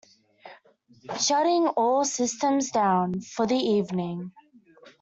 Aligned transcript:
Shutting 1.19 1.67
all 1.67 2.03
systems 2.05 2.71
down 2.71 3.21
for 3.21 3.45
the 3.45 3.53
evening. 3.55 4.31